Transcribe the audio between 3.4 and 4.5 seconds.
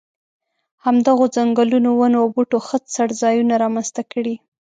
را منځته کړي.